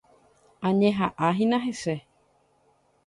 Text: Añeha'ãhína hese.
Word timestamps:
Añeha'ãhína 0.69 1.59
hese. 1.67 1.95